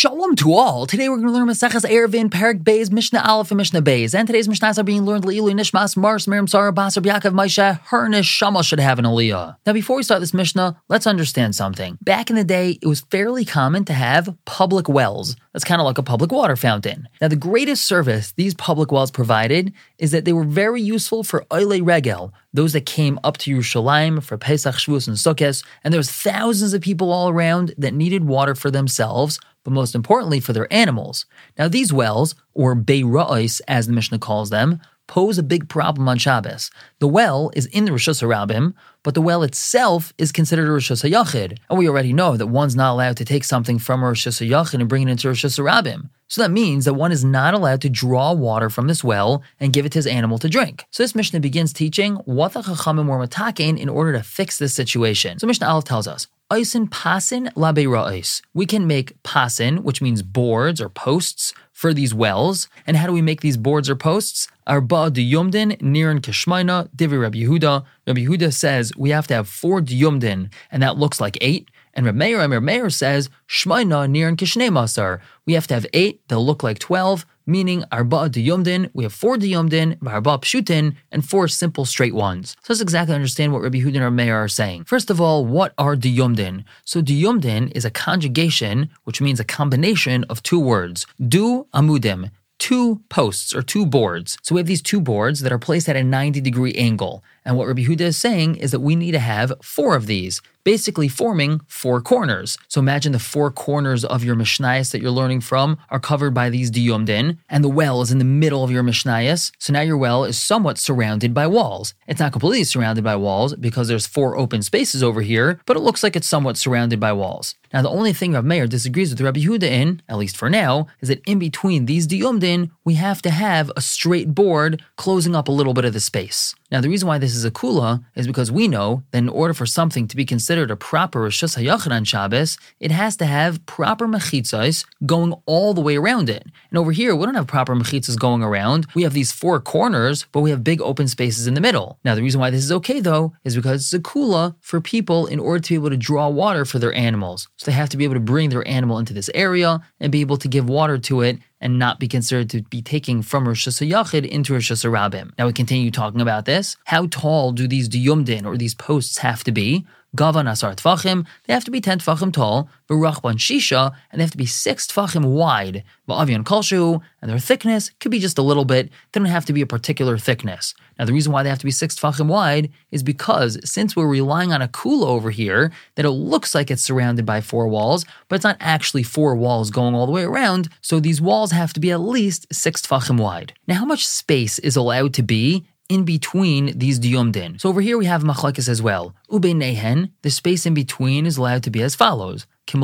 Shalom 0.00 0.34
to 0.36 0.54
all. 0.54 0.86
Today 0.86 1.10
we're 1.10 1.16
going 1.16 1.26
to 1.26 1.34
learn 1.34 1.46
Maseches 1.46 1.84
Eruvin, 1.84 2.30
Perek 2.30 2.64
Beis, 2.64 2.90
Mishnah 2.90 3.20
Aleph, 3.22 3.50
and 3.50 3.58
Mishnah 3.58 3.82
Beis. 3.82 4.14
And 4.14 4.26
today's 4.26 4.48
Mishnahs 4.48 4.78
are 4.78 4.82
being 4.82 5.02
learned 5.02 5.26
L'ilui 5.26 5.52
Nishmas, 5.52 5.94
Mars, 5.94 6.26
Miriam, 6.26 6.46
Sarah, 6.46 6.72
Basar, 6.72 7.02
Yaakov, 7.02 7.34
Maisha, 7.34 7.80
her 7.88 8.08
Neshama 8.08 8.64
should 8.64 8.80
have 8.80 8.98
an 8.98 9.04
Aliyah. 9.04 9.56
Now, 9.66 9.74
before 9.74 9.96
we 9.96 10.02
start 10.02 10.20
this 10.20 10.32
Mishnah, 10.32 10.80
let's 10.88 11.06
understand 11.06 11.54
something. 11.54 11.98
Back 12.00 12.30
in 12.30 12.36
the 12.36 12.44
day, 12.44 12.78
it 12.80 12.86
was 12.86 13.02
fairly 13.10 13.44
common 13.44 13.84
to 13.84 13.92
have 13.92 14.34
public 14.46 14.88
wells. 14.88 15.36
That's 15.52 15.66
kind 15.66 15.82
of 15.82 15.84
like 15.84 15.98
a 15.98 16.02
public 16.02 16.32
water 16.32 16.56
fountain. 16.56 17.06
Now, 17.20 17.28
the 17.28 17.36
greatest 17.36 17.84
service 17.84 18.32
these 18.32 18.54
public 18.54 18.90
wells 18.90 19.10
provided 19.10 19.74
is 19.98 20.12
that 20.12 20.24
they 20.24 20.32
were 20.32 20.44
very 20.44 20.80
useful 20.80 21.24
for 21.24 21.44
Oile 21.52 21.82
Regel, 21.82 22.32
those 22.54 22.72
that 22.72 22.86
came 22.86 23.18
up 23.22 23.36
to 23.38 23.54
Yerushalayim 23.54 24.22
for 24.22 24.38
Pesach, 24.38 24.76
Shavuos, 24.76 25.08
and 25.08 25.16
Sukkot, 25.16 25.62
and 25.84 25.92
there 25.92 25.98
was 25.98 26.10
thousands 26.10 26.72
of 26.72 26.80
people 26.80 27.12
all 27.12 27.28
around 27.28 27.74
that 27.76 27.94
needed 27.94 28.24
water 28.24 28.54
for 28.54 28.70
themselves, 28.70 29.38
but 29.70 29.74
most 29.74 29.94
importantly 29.94 30.40
for 30.40 30.52
their 30.52 30.72
animals. 30.72 31.26
Now, 31.56 31.68
these 31.68 31.92
wells, 31.92 32.34
or 32.54 32.74
Beira'is 32.74 33.60
as 33.68 33.86
the 33.86 33.92
Mishnah 33.92 34.18
calls 34.18 34.50
them, 34.50 34.80
pose 35.06 35.38
a 35.38 35.42
big 35.42 35.68
problem 35.68 36.08
on 36.08 36.18
Shabbos. 36.18 36.70
The 36.98 37.08
well 37.08 37.50
is 37.54 37.66
in 37.66 37.84
the 37.84 37.92
reshus 37.92 38.22
harabim, 38.22 38.74
but 39.02 39.14
the 39.14 39.22
well 39.22 39.42
itself 39.42 40.12
is 40.18 40.32
considered 40.32 40.68
a 40.68 40.72
reshus 40.72 41.08
hayachid. 41.08 41.58
And 41.68 41.78
we 41.78 41.88
already 41.88 42.12
know 42.12 42.36
that 42.36 42.46
one's 42.46 42.76
not 42.76 42.92
allowed 42.92 43.16
to 43.18 43.24
take 43.24 43.44
something 43.44 43.78
from 43.78 44.02
a 44.02 44.06
reshus 44.06 44.44
hayachid 44.44 44.80
and 44.80 44.88
bring 44.88 45.08
it 45.08 45.10
into 45.10 45.28
reshus 45.28 45.58
harabim. 45.58 46.10
So 46.28 46.42
that 46.42 46.50
means 46.50 46.84
that 46.84 46.94
one 46.94 47.10
is 47.10 47.24
not 47.24 47.54
allowed 47.54 47.80
to 47.82 47.90
draw 47.90 48.32
water 48.32 48.70
from 48.70 48.86
this 48.86 49.02
well 49.02 49.42
and 49.58 49.72
give 49.72 49.84
it 49.84 49.92
to 49.92 49.98
his 49.98 50.06
animal 50.06 50.38
to 50.38 50.48
drink. 50.48 50.84
So 50.90 51.02
this 51.02 51.14
Mishnah 51.14 51.40
begins 51.40 51.72
teaching 51.72 52.14
what 52.24 52.52
the 52.52 52.62
Chachamim 52.62 53.08
were 53.08 53.18
matakin 53.18 53.78
in 53.78 53.88
order 53.88 54.12
to 54.12 54.22
fix 54.22 54.58
this 54.58 54.74
situation. 54.74 55.40
So 55.40 55.48
Mishnah 55.48 55.66
Aleph 55.68 55.84
tells 55.84 56.06
us, 56.06 56.28
Oisin 56.52 56.88
pasin 56.88 57.48
labeira'is. 57.54 58.42
We 58.52 58.66
can 58.66 58.86
make 58.86 59.22
pasin, 59.22 59.84
which 59.84 60.02
means 60.02 60.22
boards 60.22 60.80
or 60.80 60.88
posts, 60.88 61.54
for 61.72 61.94
these 61.94 62.12
wells. 62.12 62.68
And 62.86 62.96
how 62.96 63.06
do 63.06 63.12
we 63.12 63.22
make 63.22 63.40
these 63.40 63.56
boards 63.56 63.88
or 63.88 63.94
posts? 63.94 64.48
Arba 64.66 65.10
diyumdin 65.10 65.80
niran 65.80 66.20
kishmaina 66.20 66.88
divi 66.94 67.16
Rabbi 67.16 67.38
Yehuda. 67.38 67.84
Rabbi 68.06 68.20
Yehuda 68.26 68.52
says 68.52 68.92
we 68.96 69.10
have 69.10 69.28
to 69.28 69.34
have 69.34 69.48
four 69.48 69.80
diyumdin, 69.80 70.52
and 70.72 70.82
that 70.82 70.98
looks 70.98 71.20
like 71.20 71.38
eight. 71.40 71.70
And 71.94 72.04
Reb 72.06 72.16
Meir, 72.16 72.38
Reb 72.38 72.62
Meir 72.62 72.90
says, 72.90 73.30
Shmaina 73.48 74.08
niran 74.08 74.36
kishnei 74.36 74.70
masar. 74.70 75.20
We 75.46 75.54
have 75.54 75.66
to 75.68 75.74
have 75.74 75.86
eight, 75.92 76.20
they'll 76.28 76.44
look 76.44 76.62
like 76.62 76.78
12, 76.78 77.26
meaning 77.50 77.84
arba 77.90 78.30
diyumdin, 78.30 78.90
we 78.94 79.02
have 79.04 79.12
four 79.12 79.36
diyumdin, 79.36 79.98
arba 80.06 80.38
pshutin, 80.38 80.94
and 81.10 81.28
four 81.28 81.48
simple 81.48 81.84
straight 81.84 82.14
ones. 82.14 82.56
So 82.62 82.72
let's 82.72 82.80
exactly 82.80 83.14
understand 83.14 83.52
what 83.52 83.62
Rabbi 83.62 83.78
and 83.78 84.00
Reb 84.00 84.12
Meir 84.12 84.36
are 84.36 84.48
saying. 84.48 84.84
First 84.84 85.10
of 85.10 85.20
all, 85.20 85.44
what 85.44 85.74
are 85.76 85.96
diyumdin? 85.96 86.64
So 86.84 87.02
diyumdin 87.02 87.72
is 87.74 87.84
a 87.84 87.90
conjugation, 87.90 88.90
which 89.04 89.20
means 89.20 89.40
a 89.40 89.44
combination 89.44 90.24
of 90.24 90.42
two 90.42 90.60
words. 90.60 91.06
Du 91.18 91.66
amudim, 91.74 92.30
two 92.60 93.00
posts 93.08 93.54
or 93.54 93.62
two 93.62 93.84
boards. 93.84 94.38
So 94.42 94.54
we 94.54 94.60
have 94.60 94.68
these 94.68 94.82
two 94.82 95.00
boards 95.00 95.40
that 95.40 95.52
are 95.52 95.58
placed 95.58 95.88
at 95.88 95.96
a 95.96 96.04
90 96.04 96.40
degree 96.40 96.74
angle. 96.74 97.24
And 97.44 97.56
what 97.56 97.66
Rabbi 97.66 97.82
Yehuda 97.82 98.02
is 98.02 98.18
saying 98.18 98.56
is 98.56 98.70
that 98.70 98.80
we 98.80 98.94
need 98.94 99.12
to 99.12 99.18
have 99.18 99.52
four 99.62 99.96
of 99.96 100.06
these, 100.06 100.42
basically 100.64 101.08
forming 101.08 101.60
four 101.66 102.00
corners. 102.00 102.58
So 102.68 102.80
imagine 102.80 103.12
the 103.12 103.18
four 103.18 103.50
corners 103.50 104.04
of 104.04 104.24
your 104.24 104.36
Mishnayos 104.36 104.92
that 104.92 105.00
you're 105.00 105.10
learning 105.10 105.40
from 105.40 105.78
are 105.90 106.00
covered 106.00 106.34
by 106.34 106.50
these 106.50 106.70
diyumdin, 106.70 107.38
and 107.48 107.64
the 107.64 107.68
well 107.68 108.02
is 108.02 108.10
in 108.10 108.18
the 108.18 108.24
middle 108.24 108.64
of 108.64 108.70
your 108.70 108.82
Mishnayos. 108.82 109.52
So 109.58 109.72
now 109.72 109.80
your 109.80 109.96
well 109.96 110.24
is 110.24 110.38
somewhat 110.38 110.78
surrounded 110.78 111.34
by 111.34 111.46
walls. 111.46 111.94
It's 112.06 112.20
not 112.20 112.32
completely 112.32 112.64
surrounded 112.64 113.04
by 113.04 113.16
walls 113.16 113.54
because 113.56 113.88
there's 113.88 114.06
four 114.06 114.36
open 114.36 114.62
spaces 114.62 115.02
over 115.02 115.22
here, 115.22 115.60
but 115.66 115.76
it 115.76 115.80
looks 115.80 116.02
like 116.02 116.16
it's 116.16 116.26
somewhat 116.26 116.56
surrounded 116.56 117.00
by 117.00 117.12
walls. 117.12 117.54
Now, 117.72 117.82
the 117.82 117.88
only 117.88 118.12
thing 118.12 118.32
Rav 118.32 118.44
Meir 118.44 118.66
disagrees 118.66 119.10
with 119.10 119.20
Rabbi 119.20 119.40
Yehuda 119.40 119.62
in, 119.62 120.02
at 120.08 120.18
least 120.18 120.36
for 120.36 120.50
now, 120.50 120.88
is 121.00 121.08
that 121.08 121.22
in 121.24 121.38
between 121.38 121.86
these 121.86 122.06
diyumdin, 122.06 122.70
we 122.84 122.94
have 122.94 123.22
to 123.22 123.30
have 123.30 123.70
a 123.76 123.80
straight 123.80 124.34
board 124.34 124.82
closing 124.96 125.36
up 125.36 125.46
a 125.46 125.52
little 125.52 125.74
bit 125.74 125.84
of 125.84 125.92
the 125.92 126.00
space. 126.00 126.54
Now, 126.70 126.80
the 126.80 126.88
reason 126.88 127.08
why 127.08 127.18
this 127.18 127.34
is 127.34 127.44
a 127.44 127.50
kula 127.50 128.04
is 128.14 128.28
because 128.28 128.52
we 128.52 128.68
know 128.68 129.02
that 129.10 129.18
in 129.18 129.28
order 129.28 129.52
for 129.52 129.66
something 129.66 130.06
to 130.06 130.16
be 130.16 130.24
considered 130.24 130.70
a 130.70 130.76
proper 130.76 131.28
HaYachid 131.28 131.90
on 131.90 132.04
Shabbos, 132.04 132.58
it 132.78 132.92
has 132.92 133.16
to 133.16 133.26
have 133.26 133.66
proper 133.66 134.06
mechitzas 134.06 134.86
going 135.04 135.34
all 135.46 135.74
the 135.74 135.80
way 135.80 135.96
around 135.96 136.30
it. 136.30 136.46
And 136.70 136.78
over 136.78 136.92
here, 136.92 137.16
we 137.16 137.26
don't 137.26 137.34
have 137.34 137.48
proper 137.48 137.74
mechitzas 137.74 138.16
going 138.16 138.44
around. 138.44 138.86
We 138.94 139.02
have 139.02 139.14
these 139.14 139.32
four 139.32 139.58
corners, 139.58 140.26
but 140.30 140.42
we 140.42 140.50
have 140.50 140.62
big 140.62 140.80
open 140.80 141.08
spaces 141.08 141.48
in 141.48 141.54
the 141.54 141.60
middle. 141.60 141.98
Now, 142.04 142.14
the 142.14 142.22
reason 142.22 142.40
why 142.40 142.50
this 142.50 142.62
is 142.62 142.72
okay, 142.72 143.00
though, 143.00 143.32
is 143.42 143.56
because 143.56 143.82
it's 143.82 143.92
a 143.92 143.98
kula 143.98 144.54
for 144.60 144.80
people 144.80 145.26
in 145.26 145.40
order 145.40 145.60
to 145.60 145.70
be 145.70 145.74
able 145.74 145.90
to 145.90 145.96
draw 145.96 146.28
water 146.28 146.64
for 146.64 146.78
their 146.78 146.94
animals. 146.94 147.48
So 147.56 147.68
they 147.68 147.76
have 147.76 147.88
to 147.88 147.96
be 147.96 148.04
able 148.04 148.14
to 148.14 148.20
bring 148.20 148.50
their 148.50 148.66
animal 148.68 148.98
into 148.98 149.12
this 149.12 149.30
area 149.34 149.80
and 149.98 150.12
be 150.12 150.20
able 150.20 150.36
to 150.36 150.46
give 150.46 150.68
water 150.68 150.98
to 150.98 151.22
it 151.22 151.40
and 151.60 151.78
not 151.78 151.98
be 151.98 152.08
considered 152.08 152.50
to 152.50 152.62
be 152.62 152.82
taking 152.82 153.22
from 153.22 153.46
reshus 153.46 153.80
hayachid 153.80 154.26
into 154.26 154.52
reshus 154.52 154.84
harabim 154.84 155.32
Now 155.38 155.46
we 155.46 155.52
continue 155.52 155.90
talking 155.90 156.20
about 156.20 156.44
this. 156.44 156.76
How 156.84 157.06
tall 157.06 157.52
do 157.52 157.68
these 157.68 157.88
diyumdin 157.88 158.44
or 158.44 158.56
these 158.56 158.74
posts 158.74 159.18
have 159.18 159.44
to 159.44 159.52
be? 159.52 159.86
Gavan 160.16 160.48
asar 160.48 160.74
tfachim, 160.74 161.24
they 161.46 161.54
have 161.54 161.64
to 161.64 161.70
be 161.70 161.80
10 161.80 162.00
tfachim 162.00 162.32
tall, 162.32 162.68
Barachban 162.88 163.34
shisha, 163.34 163.94
and 164.10 164.18
they 164.18 164.24
have 164.24 164.32
to 164.32 164.36
be 164.36 164.46
6 164.46 164.86
tfachim 164.88 165.24
wide, 165.26 165.84
Va'avian 166.08 166.42
kalshu, 166.42 167.00
and 167.22 167.30
their 167.30 167.38
thickness 167.38 167.90
could 168.00 168.10
be 168.10 168.18
just 168.18 168.36
a 168.36 168.42
little 168.42 168.64
bit, 168.64 168.90
they 169.12 169.20
don't 169.20 169.26
have 169.26 169.44
to 169.44 169.52
be 169.52 169.60
a 169.60 169.66
particular 169.66 170.18
thickness. 170.18 170.74
Now 170.98 171.04
the 171.04 171.12
reason 171.12 171.32
why 171.32 171.44
they 171.44 171.48
have 171.48 171.60
to 171.60 171.64
be 171.64 171.70
6 171.70 171.94
tfachim 171.94 172.26
wide 172.26 172.70
is 172.90 173.04
because 173.04 173.58
since 173.64 173.94
we're 173.94 174.08
relying 174.08 174.52
on 174.52 174.62
a 174.62 174.68
kula 174.68 175.06
over 175.06 175.30
here, 175.30 175.70
that 175.94 176.04
it 176.04 176.10
looks 176.10 176.54
like 176.56 176.70
it's 176.70 176.82
surrounded 176.82 177.24
by 177.24 177.40
four 177.40 177.68
walls, 177.68 178.04
but 178.28 178.36
it's 178.36 178.44
not 178.44 178.56
actually 178.58 179.04
four 179.04 179.36
walls 179.36 179.70
going 179.70 179.94
all 179.94 180.06
the 180.06 180.12
way 180.12 180.24
around, 180.24 180.68
so 180.80 180.98
these 180.98 181.20
walls 181.20 181.52
have 181.52 181.72
to 181.74 181.80
be 181.80 181.92
at 181.92 182.00
least 182.00 182.46
6 182.52 182.82
tfachim 182.82 183.20
wide. 183.20 183.52
Now 183.68 183.76
how 183.76 183.84
much 183.84 184.08
space 184.08 184.58
is 184.58 184.74
allowed 184.74 185.14
to 185.14 185.22
be 185.22 185.66
in 185.90 186.04
between 186.04 186.78
these 186.78 187.00
diyumdin. 187.00 187.60
So 187.60 187.68
over 187.68 187.80
here 187.80 187.98
we 187.98 188.06
have 188.06 188.22
machlekes 188.22 188.68
as 188.68 188.80
well. 188.80 189.14
Ube 189.30 189.52
nehen, 189.52 190.12
the 190.22 190.30
space 190.30 190.64
in 190.64 190.72
between 190.72 191.26
is 191.26 191.36
allowed 191.36 191.64
to 191.64 191.70
be 191.70 191.82
as 191.82 191.96
follows. 191.96 192.46
The 192.68 192.78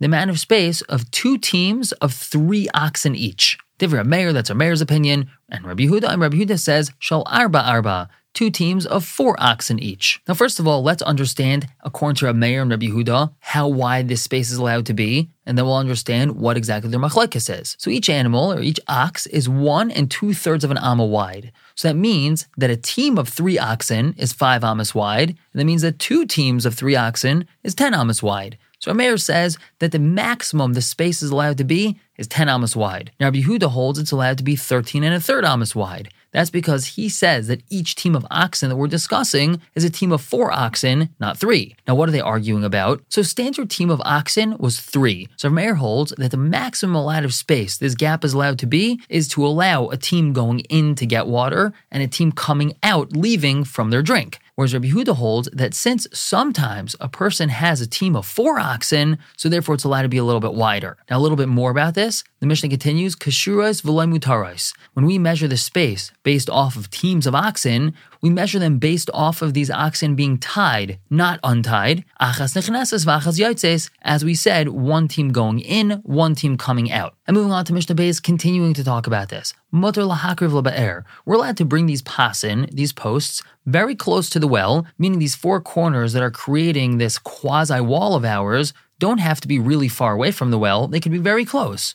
amount 0.00 0.30
of 0.30 0.38
space 0.38 0.80
of 0.82 1.10
two 1.10 1.38
teams 1.38 1.92
of 1.92 2.12
three 2.14 2.68
oxen 2.72 3.16
each. 3.16 3.58
Divra 3.80 4.04
Meir, 4.04 4.32
that's 4.32 4.50
our 4.50 4.56
mayor's 4.56 4.80
opinion, 4.80 5.30
and 5.48 5.64
Rabbi 5.64 5.84
Yehuda, 5.84 6.08
and 6.12 6.20
Rabbi 6.20 6.36
Yehuda 6.36 6.58
says, 6.58 6.92
Shal 6.98 7.24
arba 7.26 7.62
arba, 7.64 8.08
two 8.34 8.50
teams 8.50 8.86
of 8.86 9.04
four 9.04 9.36
oxen 9.38 9.78
each. 9.78 10.20
Now, 10.28 10.34
first 10.34 10.60
of 10.60 10.66
all, 10.66 10.82
let's 10.82 11.02
understand, 11.02 11.66
according 11.82 12.16
to 12.16 12.26
Rabbi 12.26 12.38
Meir 12.38 12.62
and 12.62 12.70
Rabbi 12.70 12.86
Yehuda, 12.86 13.34
how 13.40 13.68
wide 13.68 14.08
this 14.08 14.22
space 14.22 14.50
is 14.50 14.58
allowed 14.58 14.86
to 14.86 14.94
be, 14.94 15.30
and 15.46 15.56
then 15.56 15.64
we'll 15.64 15.76
understand 15.76 16.36
what 16.36 16.56
exactly 16.56 16.90
their 16.90 17.00
machlekes 17.00 17.50
is. 17.60 17.76
So 17.78 17.90
each 17.90 18.08
animal 18.08 18.52
or 18.52 18.60
each 18.60 18.80
ox 18.86 19.26
is 19.26 19.48
one 19.48 19.90
and 19.90 20.10
two 20.10 20.34
thirds 20.34 20.64
of 20.64 20.70
an 20.70 20.78
amma 20.78 21.06
wide. 21.06 21.52
So 21.74 21.88
that 21.88 21.94
means 21.94 22.46
that 22.56 22.70
a 22.70 22.76
team 22.76 23.18
of 23.18 23.28
three 23.28 23.58
oxen 23.58 24.14
is 24.18 24.32
five 24.32 24.62
amas 24.62 24.94
wide, 24.94 25.30
and 25.30 25.60
that 25.60 25.64
means 25.64 25.82
that 25.82 25.98
two 25.98 26.26
teams 26.26 26.66
of 26.66 26.74
three 26.74 26.96
oxen 26.96 27.46
is 27.64 27.74
ten 27.74 27.94
amas 27.94 28.22
wide. 28.22 28.58
So 28.80 28.94
Meir 28.94 29.16
says 29.16 29.58
that 29.80 29.90
the 29.90 29.98
maximum 29.98 30.74
the 30.74 30.82
space 30.82 31.22
is 31.22 31.30
allowed 31.30 31.58
to 31.58 31.64
be 31.64 31.98
is 32.16 32.28
10 32.28 32.48
amas 32.48 32.76
wide. 32.76 33.10
Now 33.18 33.26
Rabbi 33.26 33.40
Yehuda 33.40 33.70
holds 33.70 33.98
it's 33.98 34.12
allowed 34.12 34.38
to 34.38 34.44
be 34.44 34.54
13 34.56 35.02
and 35.02 35.14
a 35.14 35.20
third 35.20 35.44
amas 35.44 35.74
wide. 35.74 36.10
That's 36.32 36.50
because 36.50 36.86
he 36.86 37.08
says 37.08 37.48
that 37.48 37.62
each 37.70 37.94
team 37.94 38.14
of 38.14 38.26
oxen 38.30 38.68
that 38.68 38.76
we're 38.76 38.86
discussing 38.86 39.60
is 39.74 39.84
a 39.84 39.90
team 39.90 40.12
of 40.12 40.20
four 40.20 40.52
oxen, 40.52 41.08
not 41.18 41.38
three. 41.38 41.74
Now, 41.86 41.94
what 41.94 42.08
are 42.08 42.12
they 42.12 42.20
arguing 42.20 42.64
about? 42.64 43.02
So, 43.08 43.22
standard 43.22 43.70
team 43.70 43.90
of 43.90 44.02
oxen 44.04 44.56
was 44.58 44.80
three. 44.80 45.28
So, 45.36 45.48
Meir 45.48 45.76
holds 45.76 46.12
that 46.18 46.30
the 46.30 46.36
maximum 46.36 46.96
amount 46.96 47.24
of 47.24 47.34
space 47.34 47.78
this 47.78 47.94
gap 47.94 48.24
is 48.24 48.34
allowed 48.34 48.58
to 48.60 48.66
be 48.66 49.00
is 49.08 49.28
to 49.28 49.46
allow 49.46 49.88
a 49.88 49.96
team 49.96 50.32
going 50.32 50.60
in 50.60 50.94
to 50.96 51.06
get 51.06 51.26
water 51.26 51.72
and 51.90 52.02
a 52.02 52.08
team 52.08 52.32
coming 52.32 52.74
out 52.82 53.12
leaving 53.12 53.64
from 53.64 53.90
their 53.90 54.02
drink. 54.02 54.38
Whereas 54.58 54.74
Rabbi 54.74 54.88
Yehuda 54.88 55.14
holds 55.14 55.48
that 55.52 55.72
since 55.72 56.08
sometimes 56.12 56.96
a 56.98 57.08
person 57.08 57.48
has 57.48 57.80
a 57.80 57.86
team 57.86 58.16
of 58.16 58.26
four 58.26 58.58
oxen, 58.58 59.18
so 59.36 59.48
therefore 59.48 59.76
it's 59.76 59.84
allowed 59.84 60.02
to 60.02 60.08
be 60.08 60.16
a 60.16 60.24
little 60.24 60.40
bit 60.40 60.52
wider. 60.52 60.96
Now, 61.08 61.18
a 61.18 61.20
little 61.20 61.36
bit 61.36 61.46
more 61.46 61.70
about 61.70 61.94
this. 61.94 62.24
The 62.40 62.48
Mishnah 62.48 62.68
continues, 62.68 63.14
Kashuras 63.14 63.82
v'lai 63.82 64.72
When 64.94 65.06
we 65.06 65.16
measure 65.16 65.46
the 65.46 65.56
space 65.56 66.10
based 66.24 66.50
off 66.50 66.74
of 66.74 66.90
teams 66.90 67.24
of 67.28 67.36
oxen, 67.36 67.94
we 68.20 68.30
measure 68.30 68.58
them 68.58 68.78
based 68.78 69.10
off 69.14 69.42
of 69.42 69.54
these 69.54 69.70
oxen 69.70 70.14
being 70.14 70.38
tied, 70.38 70.98
not 71.10 71.40
untied. 71.42 72.04
Achas 72.20 72.54
v'achas 72.54 73.90
as 74.02 74.24
we 74.24 74.34
said, 74.34 74.68
one 74.68 75.08
team 75.08 75.30
going 75.30 75.60
in, 75.60 75.90
one 76.02 76.34
team 76.34 76.56
coming 76.56 76.90
out. 76.90 77.14
And 77.26 77.36
moving 77.36 77.52
on 77.52 77.64
to 77.66 77.72
Mishnah 77.72 77.94
Beis, 77.94 78.22
continuing 78.22 78.74
to 78.74 78.84
talk 78.84 79.06
about 79.06 79.28
this. 79.28 79.54
Mutter 79.70 80.02
lahakriv 80.02 80.50
laba'er. 80.50 81.04
We're 81.24 81.36
allowed 81.36 81.56
to 81.58 81.64
bring 81.64 81.86
these 81.86 82.02
pasin, 82.02 82.68
these 82.72 82.92
posts, 82.92 83.42
very 83.66 83.94
close 83.94 84.30
to 84.30 84.40
the 84.40 84.48
well, 84.48 84.86
meaning 84.98 85.18
these 85.18 85.34
four 85.34 85.60
corners 85.60 86.12
that 86.14 86.22
are 86.22 86.30
creating 86.30 86.98
this 86.98 87.18
quasi 87.18 87.80
wall 87.80 88.14
of 88.14 88.24
ours 88.24 88.72
don't 88.98 89.18
have 89.18 89.40
to 89.40 89.48
be 89.48 89.58
really 89.58 89.88
far 89.88 90.14
away 90.14 90.30
from 90.32 90.50
the 90.50 90.58
well, 90.58 90.88
they 90.88 91.00
can 91.00 91.12
be 91.12 91.18
very 91.18 91.44
close. 91.44 91.94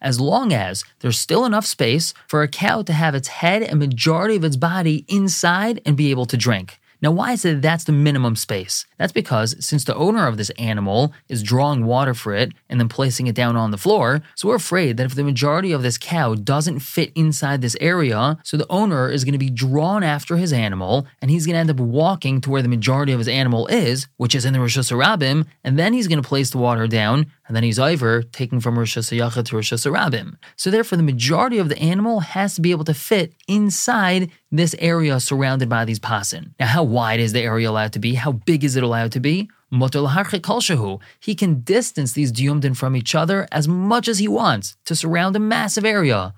As 0.00 0.20
long 0.20 0.52
as 0.52 0.84
there's 1.00 1.18
still 1.18 1.44
enough 1.44 1.66
space 1.66 2.14
for 2.28 2.42
a 2.42 2.48
cow 2.48 2.82
to 2.82 2.92
have 2.92 3.14
its 3.14 3.28
head 3.28 3.62
and 3.62 3.78
majority 3.78 4.36
of 4.36 4.44
its 4.44 4.56
body 4.56 5.04
inside 5.08 5.80
and 5.84 5.96
be 5.96 6.10
able 6.10 6.26
to 6.26 6.36
drink. 6.36 6.78
Now, 7.02 7.10
why 7.10 7.32
is 7.32 7.44
it 7.44 7.62
that's 7.62 7.84
the 7.84 7.92
minimum 7.92 8.36
space? 8.36 8.86
That's 8.98 9.12
because 9.12 9.56
since 9.64 9.84
the 9.84 9.94
owner 9.94 10.26
of 10.26 10.36
this 10.36 10.50
animal 10.50 11.12
is 11.28 11.42
drawing 11.42 11.84
water 11.84 12.14
for 12.14 12.34
it 12.34 12.52
and 12.68 12.80
then 12.80 12.88
placing 12.88 13.26
it 13.26 13.34
down 13.34 13.56
on 13.56 13.70
the 13.70 13.78
floor, 13.78 14.22
so 14.34 14.48
we're 14.48 14.56
afraid 14.56 14.96
that 14.96 15.04
if 15.04 15.14
the 15.14 15.24
majority 15.24 15.72
of 15.72 15.82
this 15.82 15.98
cow 15.98 16.34
doesn't 16.34 16.80
fit 16.80 17.12
inside 17.14 17.60
this 17.60 17.76
area, 17.80 18.38
so 18.42 18.56
the 18.56 18.66
owner 18.70 19.10
is 19.10 19.24
going 19.24 19.32
to 19.32 19.38
be 19.38 19.50
drawn 19.50 20.02
after 20.02 20.36
his 20.36 20.52
animal 20.52 21.06
and 21.20 21.30
he's 21.30 21.46
going 21.46 21.54
to 21.54 21.60
end 21.60 21.70
up 21.70 21.80
walking 21.80 22.40
to 22.40 22.50
where 22.50 22.62
the 22.62 22.68
majority 22.68 23.12
of 23.12 23.18
his 23.18 23.28
animal 23.28 23.66
is, 23.66 24.08
which 24.16 24.34
is 24.34 24.44
in 24.44 24.52
the 24.52 24.58
reshus 24.58 24.90
harabim, 24.90 25.46
and 25.64 25.78
then 25.78 25.92
he's 25.92 26.08
going 26.08 26.22
to 26.22 26.28
place 26.28 26.50
the 26.50 26.58
water 26.58 26.86
down 26.86 27.30
and 27.46 27.56
then 27.56 27.62
he's 27.62 27.78
over 27.78 28.22
taking 28.22 28.60
from 28.60 28.76
reshus 28.76 29.10
hayachid 29.10 29.46
to 29.46 29.56
reshus 29.56 29.86
harabim. 29.86 30.34
So 30.56 30.70
therefore, 30.70 30.96
the 30.96 31.02
majority 31.02 31.58
of 31.58 31.68
the 31.68 31.78
animal 31.78 32.20
has 32.20 32.54
to 32.56 32.60
be 32.60 32.70
able 32.70 32.84
to 32.84 32.94
fit 32.94 33.34
inside 33.46 34.30
this 34.50 34.74
area 34.78 35.20
surrounded 35.20 35.68
by 35.68 35.84
these 35.84 36.00
pasin. 36.00 36.54
Now, 36.58 36.66
how 36.66 36.82
wide 36.82 37.20
is 37.20 37.32
the 37.32 37.42
area 37.42 37.70
allowed 37.70 37.92
to 37.94 37.98
be? 37.98 38.14
How 38.14 38.32
big 38.32 38.64
is 38.64 38.76
it 38.76 38.82
allowed 38.82 39.12
to 39.12 39.20
be? 39.20 39.48
He 41.20 41.34
can 41.34 41.60
distance 41.62 42.12
these 42.12 42.32
diyumdin 42.32 42.76
from 42.76 42.94
each 42.94 43.14
other 43.14 43.48
as 43.50 43.66
much 43.66 44.06
as 44.06 44.18
he 44.20 44.28
wants 44.28 44.76
to 44.84 44.94
surround 44.94 45.34
a 45.34 45.40
massive 45.40 45.84
area 45.84 46.34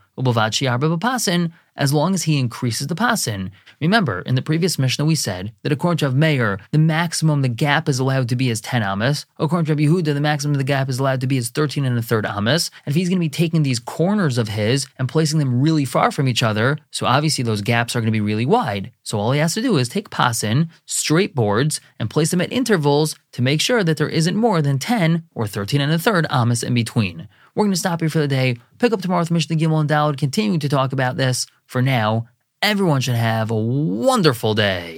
as 1.79 1.95
long 1.95 2.13
as 2.13 2.25
he 2.25 2.39
increases 2.39 2.89
the 2.89 2.95
pasin. 2.95 3.51
Remember, 3.81 4.21
in 4.23 4.35
the 4.35 4.43
previous 4.43 4.79
Mishnah, 4.79 5.05
we 5.05 5.15
said 5.15 5.53
that 5.63 5.73
according 5.73 5.99
to 5.99 6.07
Rav 6.07 6.15
Meir, 6.15 6.59
the 6.73 6.79
maximum 6.79 7.41
the 7.41 7.49
gap 7.49 7.89
is 7.89 7.99
allowed 7.99 8.29
to 8.29 8.37
be 8.37 8.51
is 8.51 8.61
10 8.61 8.83
amas. 8.83 9.25
According 9.39 9.67
to 9.67 9.73
Rav 9.73 9.79
Yehuda, 9.79 10.13
the 10.13 10.21
maximum 10.21 10.57
the 10.59 10.65
gap 10.65 10.89
is 10.89 10.99
allowed 10.99 11.21
to 11.23 11.27
be 11.27 11.37
is 11.37 11.49
13 11.49 11.85
and 11.85 11.97
a 11.97 12.03
third 12.03 12.27
amas. 12.27 12.71
And 12.85 12.93
if 12.93 12.97
he's 12.97 13.09
going 13.09 13.19
to 13.19 13.25
be 13.25 13.29
taking 13.31 13.63
these 13.63 13.79
corners 13.79 14.37
of 14.37 14.49
his 14.49 14.87
and 14.99 15.09
placing 15.09 15.39
them 15.39 15.63
really 15.63 15.85
far 15.85 16.11
from 16.11 16.29
each 16.29 16.43
other, 16.43 16.77
so 16.91 17.07
obviously 17.07 17.45
those 17.45 17.63
gaps 17.63 17.95
are 17.95 18.01
going 18.01 18.07
to 18.07 18.13
be 18.13 18.21
really 18.21 18.47
wide. 18.47 18.91
So 19.05 19.19
all 19.19 19.33
he 19.33 19.39
has 19.39 19.55
to 19.55 19.63
do 19.63 19.79
is 19.79 19.89
take 19.89 20.11
pasin, 20.11 20.69
straight 20.85 21.35
boards, 21.35 21.81
and 22.01 22.11
place 22.11 22.33
them 22.33 22.41
at 22.41 22.53
intervals 22.53 23.15
to 23.33 23.43
make 23.43 23.61
sure 23.61 23.85
that 23.85 23.97
there 23.97 24.09
isn't 24.09 24.37
more 24.37 24.61
than 24.61 24.79
10 24.79 25.23
or 25.35 25.47
13 25.47 25.81
and 25.81 25.93
a 25.93 25.99
third 25.99 26.27
amas 26.29 26.65
in 26.65 26.75
between. 26.75 27.29
We're 27.59 27.65
going 27.65 27.73
to 27.73 27.81
stop 27.81 27.99
here 27.99 28.09
for 28.09 28.21
the 28.21 28.29
day, 28.29 28.57
pick 28.79 28.93
up 28.93 29.03
tomorrow 29.03 29.19
with 29.19 29.33
Mishnah 29.33 29.57
Gimel 29.57 29.81
and 29.81 29.89
Dowd, 29.89 30.17
continuing 30.17 30.61
to 30.61 30.69
talk 30.69 30.93
about 30.93 31.17
this. 31.17 31.45
For 31.67 31.83
now, 31.83 32.29
everyone 32.63 33.01
should 33.01 33.17
have 33.17 33.51
a 33.51 33.57
wonderful 33.57 34.55
day. 34.55 34.97